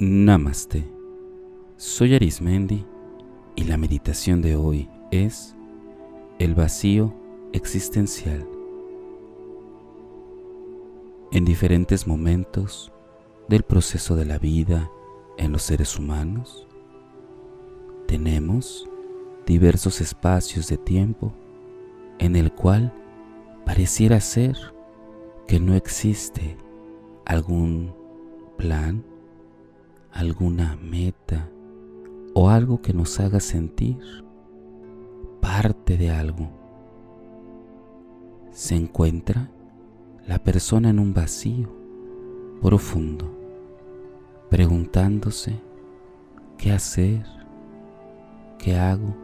Namaste. 0.00 0.84
Soy 1.76 2.14
Arismendi 2.14 2.86
y 3.56 3.64
la 3.64 3.76
meditación 3.76 4.40
de 4.40 4.54
hoy 4.54 4.88
es 5.10 5.56
el 6.38 6.54
vacío 6.54 7.12
existencial. 7.52 8.48
En 11.32 11.44
diferentes 11.44 12.06
momentos 12.06 12.92
del 13.48 13.64
proceso 13.64 14.14
de 14.14 14.24
la 14.24 14.38
vida 14.38 14.88
en 15.36 15.50
los 15.50 15.64
seres 15.64 15.98
humanos, 15.98 16.68
tenemos 18.06 18.88
diversos 19.46 20.00
espacios 20.00 20.68
de 20.68 20.76
tiempo 20.76 21.32
en 22.20 22.36
el 22.36 22.52
cual 22.52 22.94
pareciera 23.66 24.20
ser 24.20 24.56
que 25.48 25.58
no 25.58 25.74
existe 25.74 26.56
algún 27.24 27.92
plan, 28.56 29.04
alguna 30.18 30.76
meta 30.82 31.48
o 32.34 32.50
algo 32.50 32.82
que 32.82 32.92
nos 32.92 33.20
haga 33.20 33.38
sentir 33.38 33.98
parte 35.40 35.96
de 35.96 36.10
algo. 36.10 36.50
Se 38.50 38.74
encuentra 38.74 39.48
la 40.26 40.42
persona 40.42 40.90
en 40.90 40.98
un 40.98 41.14
vacío 41.14 41.68
profundo, 42.60 43.32
preguntándose 44.50 45.60
qué 46.56 46.72
hacer, 46.72 47.24
qué 48.58 48.76
hago, 48.76 49.14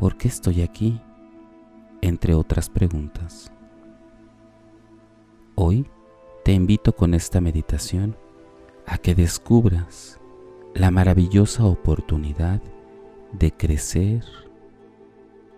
por 0.00 0.16
qué 0.16 0.28
estoy 0.28 0.62
aquí, 0.62 1.02
entre 2.00 2.32
otras 2.32 2.70
preguntas. 2.70 3.52
Hoy 5.54 5.86
te 6.46 6.52
invito 6.52 6.96
con 6.96 7.12
esta 7.12 7.42
meditación 7.42 8.16
a 8.88 8.96
que 8.96 9.14
descubras 9.14 10.18
la 10.74 10.90
maravillosa 10.90 11.64
oportunidad 11.66 12.62
de 13.32 13.52
crecer, 13.52 14.24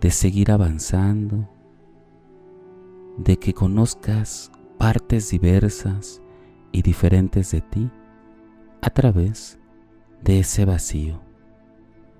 de 0.00 0.10
seguir 0.10 0.50
avanzando, 0.50 1.48
de 3.18 3.38
que 3.38 3.54
conozcas 3.54 4.50
partes 4.78 5.30
diversas 5.30 6.20
y 6.72 6.82
diferentes 6.82 7.52
de 7.52 7.60
ti 7.60 7.90
a 8.82 8.90
través 8.90 9.60
de 10.22 10.40
ese 10.40 10.64
vacío, 10.64 11.20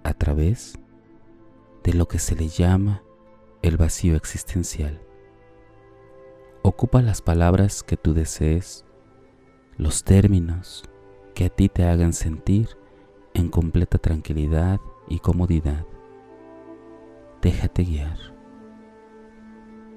a 0.05 0.15
través 0.15 0.79
de 1.83 1.93
lo 1.95 2.07
que 2.07 2.21
se 2.21 2.37
le 2.37 2.47
llama 2.47 3.03
el 3.63 3.77
vacío 3.77 4.15
existencial. 4.15 5.01
Ocupa 6.63 7.03
las 7.03 7.21
palabras 7.21 7.83
que 7.83 7.97
tú 7.97 8.15
desees, 8.15 8.85
los 9.77 10.05
términos 10.05 10.85
que 11.41 11.47
a 11.47 11.49
ti 11.49 11.71
te 11.71 11.85
hagan 11.85 12.13
sentir 12.13 12.69
en 13.33 13.49
completa 13.49 13.97
tranquilidad 13.97 14.79
y 15.09 15.21
comodidad. 15.21 15.87
Déjate 17.41 17.83
guiar. 17.83 18.19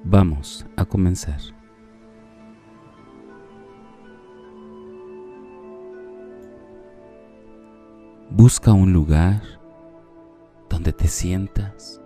Vamos 0.05 0.65
a 0.77 0.85
comenzar. 0.85 1.41
Busca 8.29 8.71
un 8.71 8.93
lugar 8.93 9.41
donde 10.69 10.93
te 10.93 11.09
sientas 11.09 11.99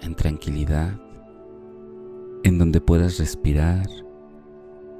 en 0.00 0.14
tranquilidad 0.14 0.96
en 2.44 2.58
donde 2.60 2.80
puedas 2.80 3.18
respirar 3.18 3.88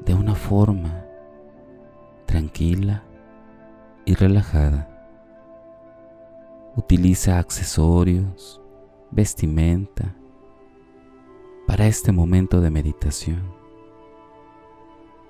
de 0.05 0.13
una 0.13 0.35
forma 0.35 1.07
tranquila 2.27 3.04
y 4.05 4.15
relajada. 4.15 4.89
Utiliza 6.77 7.39
accesorios, 7.39 8.61
vestimenta 9.11 10.15
para 11.67 11.87
este 11.87 12.13
momento 12.13 12.61
de 12.61 12.71
meditación. 12.71 13.43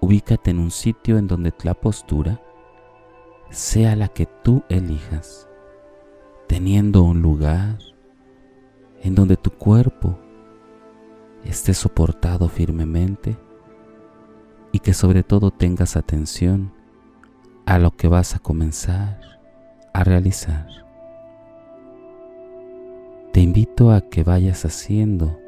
Ubícate 0.00 0.50
en 0.50 0.58
un 0.58 0.70
sitio 0.70 1.18
en 1.18 1.26
donde 1.26 1.52
la 1.62 1.74
postura 1.74 2.40
sea 3.50 3.94
la 3.96 4.08
que 4.08 4.26
tú 4.26 4.62
elijas, 4.68 5.48
teniendo 6.46 7.02
un 7.02 7.22
lugar 7.22 7.78
en 9.02 9.14
donde 9.14 9.36
tu 9.36 9.50
cuerpo 9.50 10.18
esté 11.44 11.72
soportado 11.74 12.48
firmemente 12.48 13.36
y 14.72 14.80
que 14.80 14.92
sobre 14.92 15.22
todo 15.22 15.50
tengas 15.50 15.96
atención 15.96 16.73
a 17.66 17.78
lo 17.78 17.92
que 17.96 18.08
vas 18.08 18.34
a 18.34 18.38
comenzar 18.38 19.20
a 19.92 20.04
realizar. 20.04 20.66
Te 23.32 23.40
invito 23.40 23.90
a 23.90 24.00
que 24.02 24.22
vayas 24.22 24.64
haciendo 24.64 25.38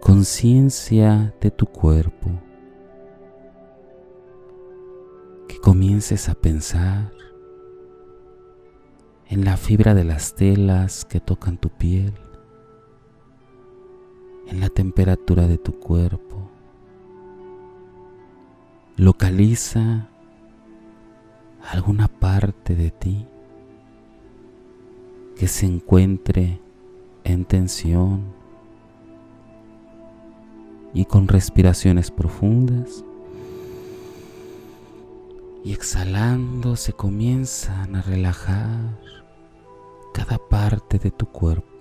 conciencia 0.00 1.34
de 1.40 1.50
tu 1.50 1.66
cuerpo, 1.66 2.30
que 5.48 5.58
comiences 5.60 6.28
a 6.28 6.34
pensar 6.34 7.12
en 9.28 9.44
la 9.44 9.56
fibra 9.56 9.94
de 9.94 10.04
las 10.04 10.34
telas 10.34 11.04
que 11.04 11.20
tocan 11.20 11.58
tu 11.58 11.68
piel, 11.70 12.14
en 14.46 14.60
la 14.60 14.68
temperatura 14.68 15.46
de 15.46 15.58
tu 15.58 15.78
cuerpo. 15.78 16.50
Localiza 18.96 20.08
alguna 21.70 22.08
parte 22.08 22.74
de 22.74 22.90
ti 22.90 23.26
que 25.36 25.48
se 25.48 25.66
encuentre 25.66 26.60
en 27.24 27.44
tensión 27.44 28.22
y 30.94 31.04
con 31.04 31.28
respiraciones 31.28 32.10
profundas. 32.10 33.04
Y 35.64 35.72
exhalando 35.72 36.76
se 36.76 36.92
comienzan 36.92 37.96
a 37.96 38.02
relajar 38.02 38.98
cada 40.14 40.38
parte 40.38 40.98
de 40.98 41.10
tu 41.10 41.26
cuerpo. 41.26 41.76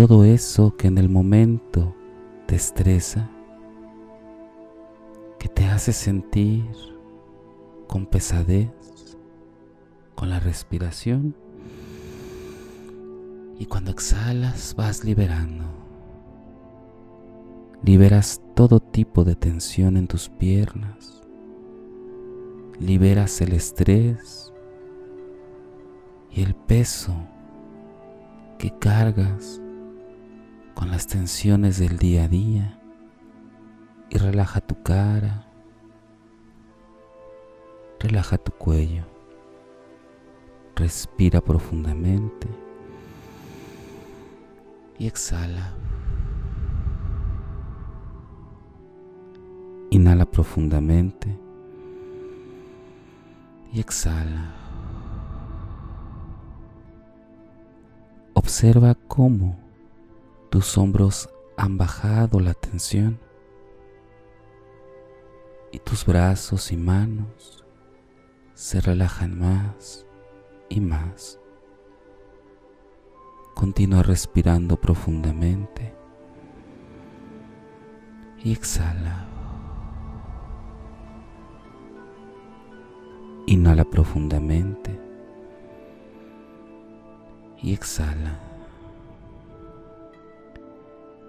todo 0.00 0.24
eso 0.24 0.74
que 0.78 0.86
en 0.88 0.96
el 0.96 1.10
momento 1.10 1.94
te 2.46 2.56
estresa, 2.56 3.28
te 5.60 5.66
hace 5.66 5.92
sentir 5.92 6.64
con 7.86 8.06
pesadez, 8.06 8.70
con 10.14 10.30
la 10.30 10.40
respiración. 10.40 11.36
Y 13.58 13.66
cuando 13.66 13.90
exhalas 13.90 14.74
vas 14.74 15.04
liberando. 15.04 15.66
Liberas 17.82 18.40
todo 18.56 18.80
tipo 18.80 19.22
de 19.22 19.36
tensión 19.36 19.98
en 19.98 20.06
tus 20.06 20.30
piernas. 20.30 21.20
Liberas 22.78 23.42
el 23.42 23.52
estrés 23.52 24.54
y 26.30 26.40
el 26.40 26.54
peso 26.54 27.14
que 28.56 28.70
cargas 28.78 29.60
con 30.74 30.90
las 30.90 31.06
tensiones 31.06 31.78
del 31.78 31.98
día 31.98 32.24
a 32.24 32.28
día 32.28 32.80
y 34.08 34.16
relaja 34.16 34.62
tu 34.62 34.82
cara, 34.82 35.49
relaja 38.00 38.38
tu 38.38 38.50
cuello, 38.52 39.04
respira 40.74 41.42
profundamente 41.42 42.48
y 44.98 45.06
exhala. 45.06 45.74
Inhala 49.90 50.24
profundamente 50.24 51.38
y 53.72 53.80
exhala. 53.80 54.54
Observa 58.32 58.94
cómo 58.94 59.58
tus 60.48 60.78
hombros 60.78 61.28
han 61.56 61.76
bajado 61.76 62.40
la 62.40 62.54
tensión 62.54 63.18
y 65.70 65.78
tus 65.80 66.06
brazos 66.06 66.72
y 66.72 66.76
manos 66.76 67.59
se 68.60 68.78
relajan 68.78 69.38
más 69.38 70.06
y 70.68 70.82
más. 70.82 71.40
Continúa 73.54 74.02
respirando 74.02 74.76
profundamente 74.76 75.94
y 78.44 78.52
exhala. 78.52 79.26
Inhala 83.46 83.86
profundamente 83.86 85.00
y 87.62 87.72
exhala. 87.72 88.38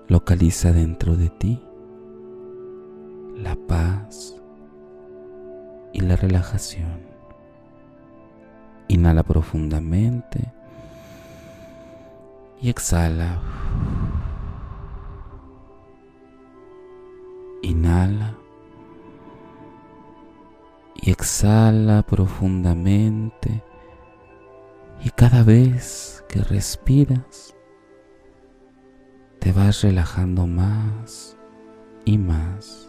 Localiza 0.09 0.73
dentro 0.73 1.15
de 1.15 1.29
ti 1.29 1.63
la 3.37 3.55
paz, 3.55 4.35
y 5.93 6.01
la 6.01 6.15
relajación. 6.15 7.10
Inhala 9.01 9.23
profundamente 9.23 10.53
y 12.61 12.69
exhala. 12.69 13.41
Inhala 17.63 18.37
y 20.93 21.09
exhala 21.09 22.03
profundamente 22.03 23.63
y 25.03 25.09
cada 25.09 25.41
vez 25.41 26.23
que 26.29 26.43
respiras 26.43 27.55
te 29.39 29.51
vas 29.51 29.81
relajando 29.81 30.45
más 30.45 31.35
y 32.05 32.19
más. 32.19 32.87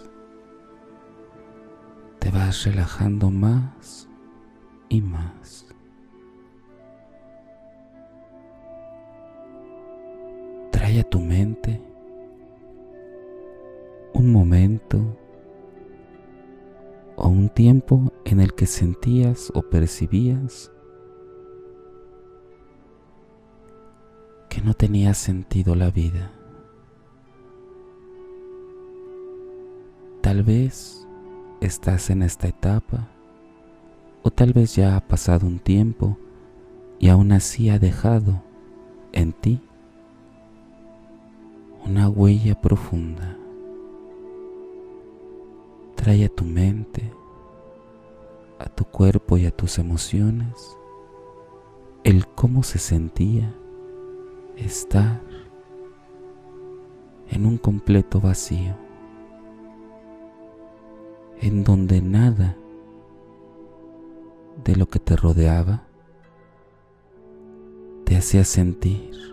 Te 2.19 2.31
vas 2.31 2.65
relajando 2.65 3.31
más 3.31 4.11
y 4.91 5.01
más. 5.01 5.72
Trae 10.93 11.01
a 11.01 11.09
tu 11.09 11.21
mente 11.21 11.81
un 14.13 14.31
momento 14.31 15.17
o 17.17 17.29
un 17.29 17.49
tiempo 17.49 18.13
en 18.27 18.43
el 18.43 18.53
que 18.53 18.67
sentías 18.67 19.51
o 19.55 19.63
percibías 19.63 20.71
que 24.51 24.61
no 24.61 24.75
tenía 24.75 25.15
sentido 25.15 25.75
la 25.77 25.91
vida. 25.91 26.31
Tal 30.21 30.43
vez 30.43 31.09
estás 31.63 32.11
en 32.11 32.23
esta 32.23 32.49
etapa 32.49 33.09
o 34.23 34.31
tal 34.31 34.53
vez 34.53 34.77
ya 34.77 34.97
ha 34.97 35.09
pasado 35.09 35.47
un 35.47 35.59
tiempo 35.59 36.19
y 36.99 37.09
aún 37.09 37.33
así 37.33 37.71
ha 37.71 37.79
dejado 37.79 38.43
en 39.13 39.33
ti 39.33 39.63
una 41.85 42.09
huella 42.09 42.61
profunda. 42.61 43.37
Trae 45.97 46.25
a 46.25 46.29
tu 46.29 46.45
mente, 46.45 47.13
a 48.59 48.67
tu 48.67 48.85
cuerpo 48.85 49.37
y 49.37 49.47
a 49.47 49.51
tus 49.51 49.79
emociones 49.79 50.77
el 52.05 52.27
cómo 52.27 52.63
se 52.63 52.79
sentía 52.79 53.55
estar 54.57 55.21
en 57.31 57.47
un 57.47 57.59
completo 57.59 58.21
vacío, 58.21 58.77
en 61.41 61.65
donde 61.65 62.03
nada 62.03 62.57
de 64.65 64.77
lo 64.77 64.87
que 64.87 64.99
te 64.99 65.17
rodeaba 65.17 65.85
te 68.05 68.17
hacía 68.17 68.45
sentir 68.45 69.32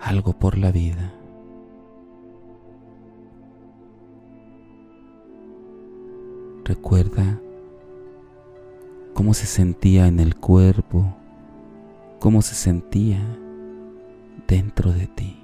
algo 0.00 0.32
por 0.32 0.56
la 0.56 0.72
vida. 0.72 1.12
Recuerda 6.64 7.40
cómo 9.14 9.34
se 9.34 9.46
sentía 9.46 10.06
en 10.06 10.20
el 10.20 10.36
cuerpo, 10.36 11.16
cómo 12.18 12.42
se 12.42 12.54
sentía 12.54 13.20
dentro 14.46 14.92
de 14.92 15.06
ti. 15.08 15.36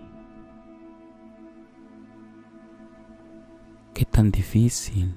Qué 3.92 4.04
tan 4.04 4.30
difícil 4.30 5.14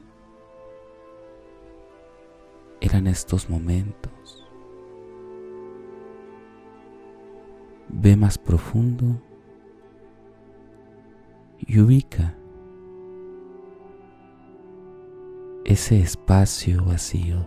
eran 2.81 3.07
estos 3.07 3.49
momentos. 3.49 4.47
Ve 7.89 8.15
más 8.15 8.37
profundo 8.37 9.21
y 11.59 11.79
ubica 11.79 12.35
ese 15.65 15.99
espacio 15.99 16.83
vacío, 16.83 17.45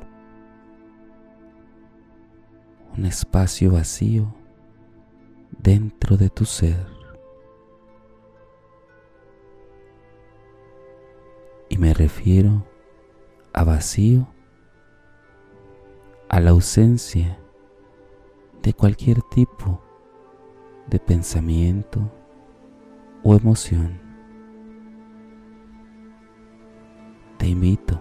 un 2.97 3.07
espacio 3.07 3.73
vacío 3.73 4.33
dentro 5.59 6.17
de 6.17 6.31
tu 6.31 6.45
ser. 6.45 6.87
Y 11.69 11.79
me 11.79 11.95
refiero 11.95 12.67
a 13.55 13.65
vacío, 13.65 14.29
a 16.29 16.39
la 16.39 16.51
ausencia 16.51 17.39
de 18.63 18.73
cualquier 18.75 19.23
tipo 19.23 19.83
de 20.87 20.99
pensamiento 20.99 22.11
o 23.23 23.35
emoción. 23.35 24.01
Te 27.39 27.49
invito 27.49 28.01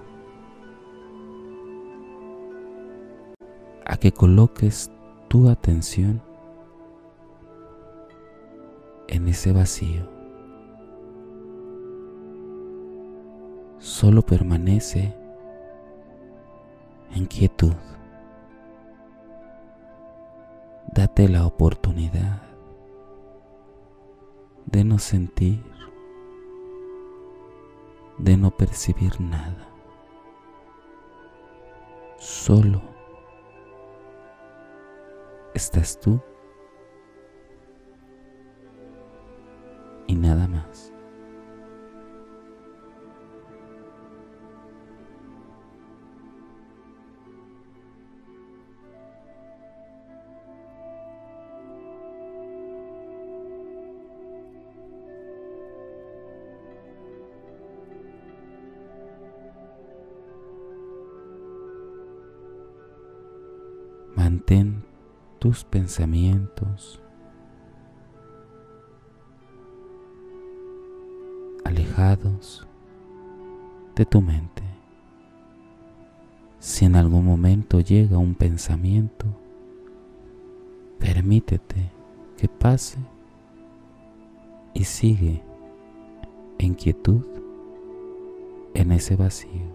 a 3.85 3.97
que 3.97 4.11
coloques 4.11 4.91
tu 5.27 5.49
atención 5.49 6.21
en 9.07 9.27
ese 9.27 9.51
vacío. 9.51 10.09
Solo 13.79 14.21
permanece 14.21 15.15
en 17.15 17.25
quietud. 17.25 17.73
Date 20.93 21.27
la 21.27 21.45
oportunidad 21.45 22.50
de 24.65 24.83
no 24.83 24.99
sentir, 24.99 25.63
de 28.17 28.37
no 28.37 28.51
percibir 28.51 29.19
nada. 29.19 29.67
Solo 32.17 32.81
estás 35.53 35.99
tú 35.99 36.21
y 40.07 40.15
nada 40.15 40.47
más. 40.47 40.93
Tus 65.41 65.63
pensamientos 65.63 67.01
alejados 71.65 72.67
de 73.95 74.05
tu 74.05 74.21
mente. 74.21 74.61
Si 76.59 76.85
en 76.85 76.95
algún 76.95 77.25
momento 77.25 77.79
llega 77.79 78.19
un 78.19 78.35
pensamiento, 78.35 79.25
permítete 80.99 81.91
que 82.37 82.47
pase 82.47 82.99
y 84.75 84.83
sigue 84.83 85.41
en 86.59 86.75
quietud 86.75 87.25
en 88.75 88.91
ese 88.91 89.15
vacío. 89.15 89.70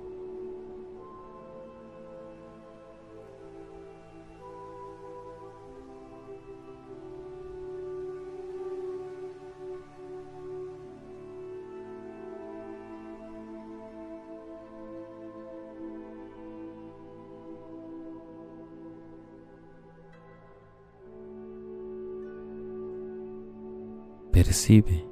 Percibe 24.47 25.05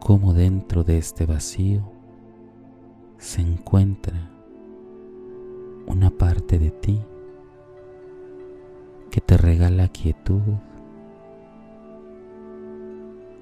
cómo 0.00 0.34
dentro 0.34 0.84
de 0.84 0.98
este 0.98 1.24
vacío 1.24 1.90
se 3.16 3.40
encuentra 3.40 4.30
una 5.86 6.10
parte 6.10 6.58
de 6.58 6.70
ti 6.72 7.00
que 9.10 9.22
te 9.22 9.38
regala 9.38 9.88
quietud, 9.88 10.42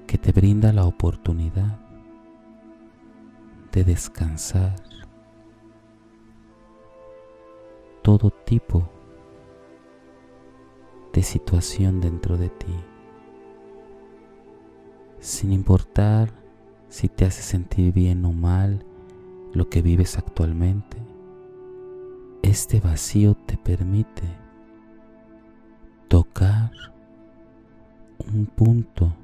que 0.07 0.17
te 0.17 0.31
brinda 0.31 0.71
la 0.71 0.85
oportunidad 0.85 1.77
de 3.73 3.83
descansar. 3.83 4.75
Todo 8.01 8.31
tipo 8.31 8.87
de 11.11 11.23
situación 11.23 11.99
dentro 11.99 12.37
de 12.37 12.49
ti, 12.51 12.73
sin 15.25 15.51
importar 15.51 16.31
si 16.87 17.09
te 17.09 17.25
hace 17.25 17.41
sentir 17.41 17.91
bien 17.91 18.23
o 18.25 18.31
mal 18.31 18.85
lo 19.53 19.69
que 19.69 19.81
vives 19.81 20.19
actualmente. 20.19 20.97
Este 22.43 22.79
vacío 22.79 23.33
te 23.33 23.57
permite 23.57 24.21
tocar 26.09 26.71
un 28.19 28.45
punto 28.45 29.15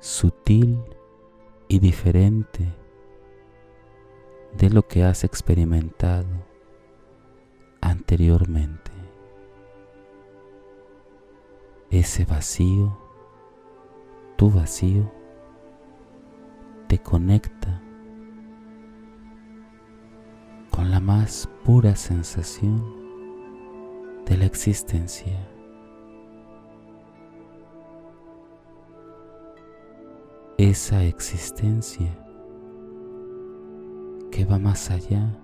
sutil 0.00 0.78
y 1.68 1.80
diferente 1.80 2.66
de 4.56 4.70
lo 4.70 4.88
que 4.88 5.04
has 5.04 5.22
experimentado 5.22 6.46
anteriormente. 7.82 8.90
Ese 11.90 12.24
vacío, 12.24 13.07
tu 14.38 14.48
vacío, 14.52 15.10
te 16.86 16.98
conecta 17.00 17.82
con 20.70 20.92
la 20.92 21.00
más 21.00 21.48
pura 21.64 21.96
sensación 21.96 22.80
de 24.26 24.36
la 24.36 24.44
existencia. 24.44 25.44
Esa 30.56 31.02
existencia 31.02 32.16
que 34.30 34.44
va 34.44 34.60
más 34.60 34.88
allá 34.92 35.36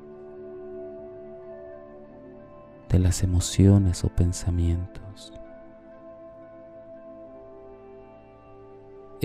de 2.91 3.01
las 3.01 3.25
emociones 3.25 4.05
o 4.05 4.09
pensamientos. 4.09 5.33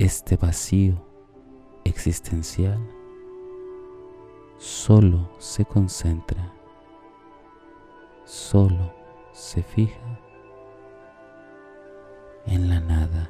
Este 0.01 0.37
vacío 0.37 0.95
existencial 1.83 2.79
solo 4.57 5.29
se 5.39 5.65
concentra, 5.65 6.53
solo 8.23 8.93
se 9.33 9.61
fija 9.61 10.21
en 12.45 12.69
la 12.69 12.79
nada. 12.79 13.29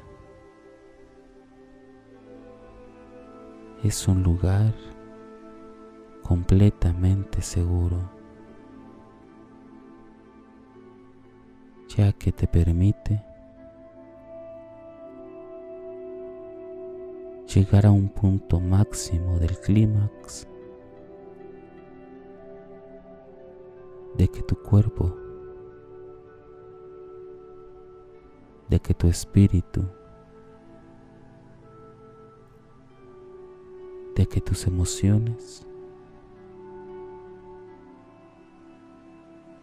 Es 3.82 4.06
un 4.06 4.22
lugar 4.22 4.72
completamente 6.22 7.42
seguro, 7.42 7.98
ya 11.88 12.12
que 12.12 12.30
te 12.30 12.46
permite 12.46 13.29
llegar 17.54 17.84
a 17.84 17.90
un 17.90 18.08
punto 18.08 18.60
máximo 18.60 19.40
del 19.40 19.58
clímax 19.58 20.46
de 24.16 24.28
que 24.28 24.42
tu 24.42 24.54
cuerpo, 24.54 25.16
de 28.68 28.78
que 28.78 28.94
tu 28.94 29.08
espíritu, 29.08 29.84
de 34.14 34.26
que 34.26 34.40
tus 34.40 34.68
emociones 34.68 35.66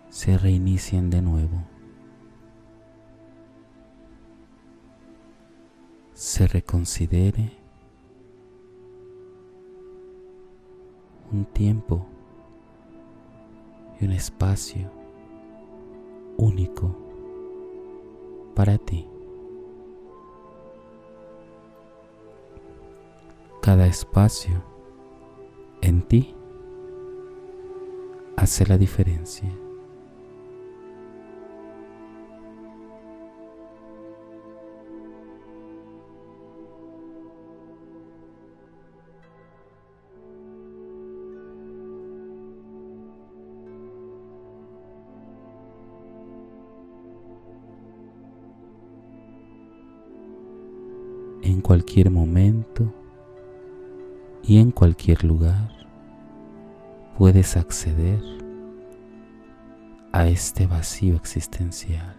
se 0.09 0.37
reinicien 0.37 1.09
de 1.09 1.21
nuevo. 1.21 1.63
Se 6.13 6.47
reconsidere 6.47 7.66
un 11.37 11.45
tiempo 11.45 12.03
y 13.99 14.05
un 14.05 14.11
espacio 14.11 14.89
único 16.37 16.95
para 18.55 18.79
ti. 18.79 19.07
Cada 23.61 23.85
espacio 23.85 24.63
en 25.81 26.01
ti 26.07 26.33
hace 28.35 28.65
la 28.65 28.79
diferencia. 28.79 29.66
En 51.51 51.61
cualquier 51.61 52.11
momento 52.11 52.93
y 54.43 54.59
en 54.59 54.71
cualquier 54.71 55.23
lugar 55.23 55.71
puedes 57.17 57.55
acceder 57.55 58.21
a 60.11 60.27
este 60.27 60.67
vacío 60.67 61.15
existencial. 61.15 62.17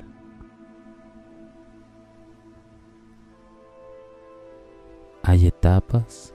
Hay 5.23 5.47
etapas 5.47 6.33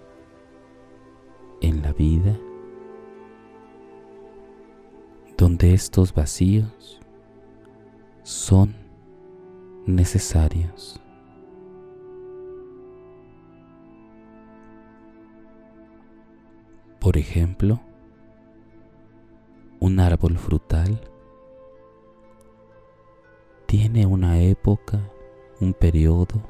en 1.62 1.81
la 1.81 1.93
vida 1.93 2.38
donde 5.35 5.73
estos 5.73 6.13
vacíos 6.13 7.00
son 8.21 8.75
necesarios. 9.88 11.02
Por 17.13 17.20
ejemplo, 17.20 17.79
un 19.79 20.00
árbol 20.00 20.36
frutal 20.36 21.00
tiene 23.67 24.08
una 24.08 24.39
época, 24.39 25.00
un 25.62 25.75
periodo 25.75 26.41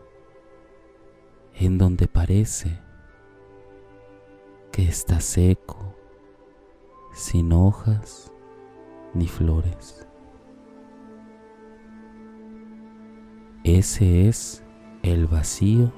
en 1.53 1.77
donde 1.77 2.07
parece 2.07 2.79
que 4.71 4.87
está 4.87 5.19
seco, 5.19 5.97
sin 7.11 7.51
hojas 7.51 8.31
ni 9.13 9.27
flores. 9.27 10.07
Ese 13.65 14.29
es 14.29 14.63
el 15.01 15.27
vacío 15.27 15.91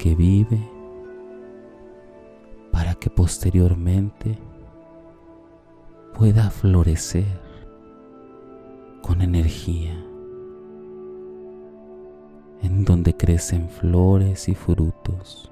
que 0.00 0.16
vive 0.16 0.79
que 3.00 3.10
posteriormente 3.10 4.38
pueda 6.16 6.50
florecer 6.50 7.40
con 9.02 9.22
energía, 9.22 9.94
en 12.62 12.84
donde 12.84 13.16
crecen 13.16 13.70
flores 13.70 14.48
y 14.50 14.54
frutos 14.54 15.50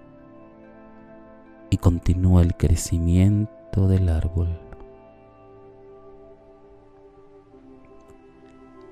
y 1.71 1.79
continúa 1.79 2.43
el 2.43 2.55
crecimiento 2.55 3.89
del 3.89 4.11
árbol. 4.11 4.49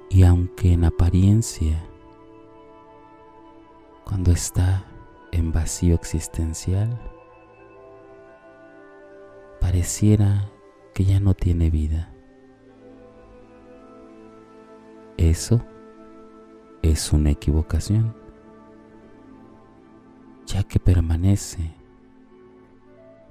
Y 0.08 0.22
aunque 0.22 0.72
en 0.72 0.84
apariencia, 0.84 1.84
cuando 4.04 4.32
está 4.32 4.84
en 5.32 5.52
vacío 5.52 5.94
existencial, 5.94 6.98
pareciera 9.76 10.50
que 10.95 11.04
ya 11.04 11.21
no 11.21 11.35
tiene 11.35 11.68
vida. 11.68 12.11
Eso 15.18 15.61
es 16.80 17.12
una 17.12 17.33
equivocación, 17.33 18.16
ya 20.47 20.62
que 20.62 20.78
permanece 20.78 21.75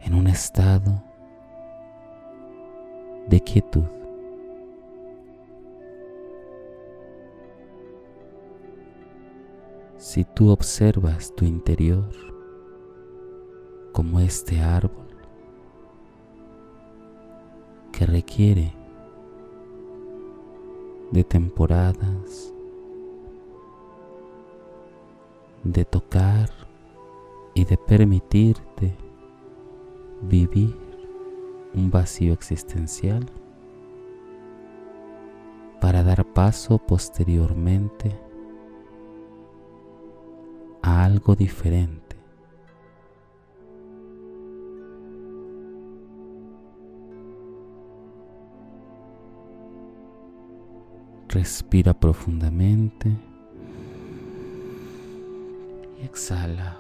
en 0.02 0.14
un 0.14 0.28
estado 0.28 1.02
de 3.28 3.42
quietud. 3.42 3.88
Si 9.98 10.24
tú 10.24 10.52
observas 10.52 11.34
tu 11.36 11.44
interior 11.44 12.08
como 13.92 14.20
este 14.20 14.60
árbol, 14.60 15.05
que 17.98 18.06
requiere 18.06 18.74
de 21.12 21.24
temporadas, 21.24 22.54
de 25.64 25.86
tocar 25.86 26.50
y 27.54 27.64
de 27.64 27.78
permitirte 27.78 28.98
vivir 30.24 30.76
un 31.74 31.90
vacío 31.90 32.34
existencial 32.34 33.26
para 35.80 36.04
dar 36.04 36.26
paso 36.26 36.78
posteriormente 36.80 38.20
a 40.82 41.06
algo 41.06 41.34
diferente. 41.36 42.05
Respira 51.36 51.94
profundamente 51.94 53.12
y 56.00 56.06
exhala. 56.06 56.78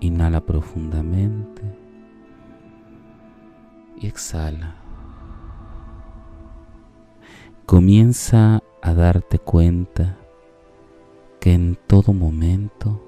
Inhala 0.00 0.40
profundamente 0.40 1.60
y 4.00 4.06
exhala. 4.06 4.76
Comienza 7.66 8.62
a 8.80 8.94
darte 8.94 9.38
cuenta 9.38 10.16
que 11.38 11.52
en 11.52 11.76
todo 11.86 12.14
momento 12.14 12.98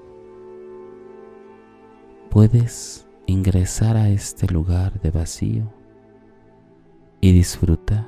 puedes 2.29 3.07
ingresar 3.25 3.97
a 3.97 4.09
este 4.09 4.45
lugar 4.53 5.01
de 5.01 5.09
vacío 5.09 5.84
y 7.21 7.31
disfrutar 7.31 8.07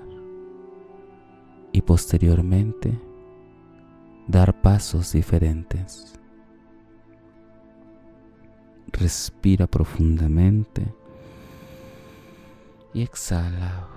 y 1.72 1.82
posteriormente 1.82 3.00
dar 4.28 4.62
pasos 4.62 5.14
diferentes. 5.14 6.20
Respira 8.92 9.68
profundamente 9.68 10.94
y 12.94 13.04
exhala. 13.04 13.88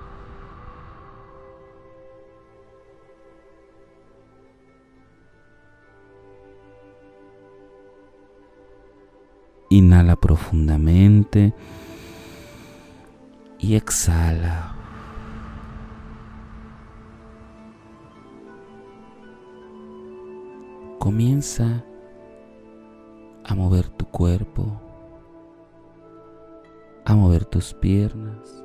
Inhala 9.71 10.17
profundamente 10.17 11.55
y 13.59 13.76
exhala. 13.76 14.80
Comienza 21.00 21.83
a 23.42 23.54
mover 23.54 23.88
tu 23.88 24.04
cuerpo, 24.04 24.66
a 27.07 27.14
mover 27.14 27.47
tus 27.47 27.73
piernas, 27.73 28.62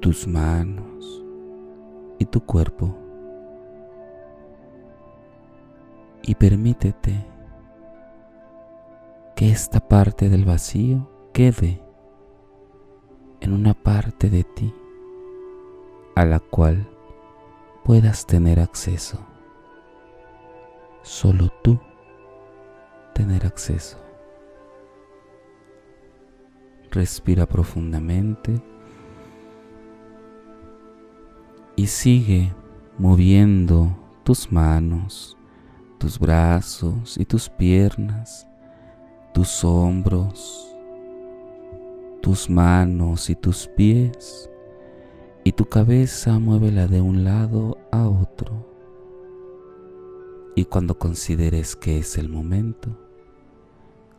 tus 0.00 0.26
manos 0.26 1.24
y 2.18 2.24
tu 2.24 2.40
cuerpo. 2.40 2.98
Y 6.22 6.34
permítete 6.34 7.24
que 9.36 9.50
esta 9.52 9.78
parte 9.78 10.28
del 10.28 10.44
vacío 10.44 11.08
quede 11.32 11.80
en 13.38 13.52
una 13.52 13.72
parte 13.72 14.30
de 14.30 14.42
ti 14.42 14.74
a 16.16 16.24
la 16.24 16.40
cual 16.40 16.88
puedas 17.84 18.26
tener 18.26 18.58
acceso. 18.58 19.37
Solo 21.02 21.50
tú 21.62 21.78
tener 23.14 23.46
acceso. 23.46 23.98
Respira 26.90 27.46
profundamente 27.46 28.62
y 31.76 31.86
sigue 31.86 32.54
moviendo 32.98 33.96
tus 34.24 34.50
manos, 34.50 35.36
tus 35.98 36.18
brazos 36.18 37.16
y 37.18 37.24
tus 37.24 37.48
piernas 37.48 38.48
tus 39.38 39.62
hombros, 39.62 40.74
tus 42.20 42.50
manos 42.50 43.30
y 43.30 43.36
tus 43.36 43.68
pies, 43.68 44.50
y 45.44 45.52
tu 45.52 45.66
cabeza 45.66 46.40
muévela 46.40 46.88
de 46.88 47.00
un 47.00 47.22
lado 47.22 47.78
a 47.92 48.08
otro. 48.08 48.67
Y 50.58 50.64
cuando 50.64 50.98
consideres 50.98 51.76
que 51.76 51.98
es 51.98 52.18
el 52.18 52.28
momento, 52.28 52.88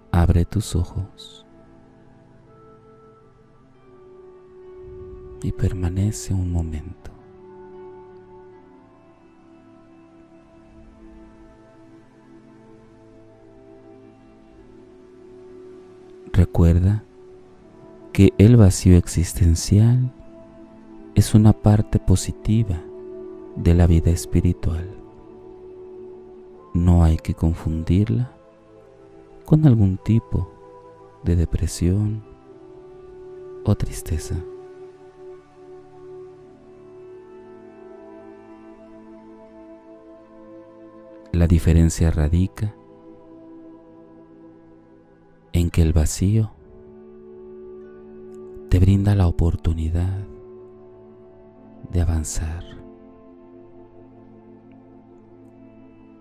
abre 0.09 0.45
tus 0.45 0.73
ojos 0.73 1.45
y 5.43 5.51
permanece 5.51 6.33
un 6.33 6.49
momento. 6.49 7.11
Recuerda 16.31 17.03
que 18.13 18.31
el 18.37 18.55
vacío 18.55 18.95
existencial 18.95 20.13
es 21.15 21.35
una 21.35 21.51
parte 21.51 21.99
positiva 21.99 22.81
de 23.57 23.73
la 23.73 23.87
vida 23.87 24.11
espiritual. 24.11 24.98
No 26.73 27.03
hay 27.03 27.17
que 27.17 27.33
confundirla 27.33 28.31
con 29.45 29.65
algún 29.65 29.97
tipo 29.97 30.51
de 31.23 31.35
depresión 31.35 32.23
o 33.65 33.75
tristeza. 33.75 34.35
La 41.31 41.47
diferencia 41.47 42.11
radica 42.11 42.75
en 45.53 45.69
que 45.69 45.81
el 45.81 45.93
vacío 45.93 46.51
te 48.69 48.79
brinda 48.79 49.15
la 49.15 49.27
oportunidad 49.27 50.25
de 51.91 52.01
avanzar 52.01 52.78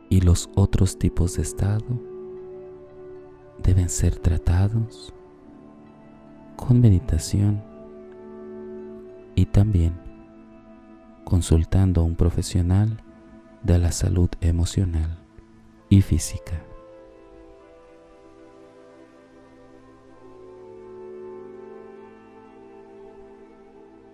y 0.09 0.21
los 0.21 0.51
otros 0.55 0.99
tipos 0.99 1.37
de 1.37 1.43
estado 1.43 1.85
deben 3.63 3.89
ser 3.89 4.17
tratados 4.17 5.13
con 6.57 6.81
meditación 6.81 7.63
y 9.35 9.47
también 9.47 9.95
consultando 11.25 12.01
a 12.01 12.05
un 12.05 12.17
profesional 12.17 13.03
de 13.63 13.79
la 13.79 13.93
salud 13.93 14.31
emocional 14.41 15.19
y 15.89 16.03
física. 16.03 16.63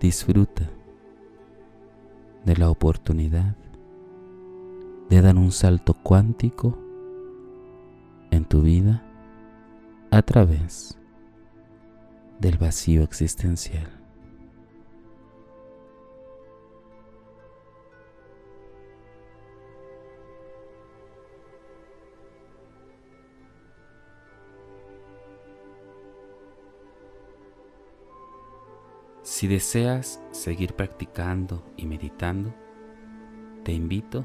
disfruta 0.04 0.68
de 2.44 2.56
la 2.58 2.68
oportunidad 2.68 3.56
de 5.08 5.20
dar 5.20 5.36
un 5.36 5.52
salto 5.52 5.94
cuántico 5.94 6.78
en 8.30 8.44
tu 8.44 8.62
vida 8.62 9.02
a 10.10 10.22
través 10.22 10.98
del 12.40 12.58
vacío 12.58 13.02
existencial. 13.02 14.04
Si 29.22 29.48
deseas 29.48 30.22
seguir 30.30 30.74
practicando 30.74 31.64
y 31.76 31.86
meditando, 31.86 32.54
te 33.64 33.72
invito 33.72 34.24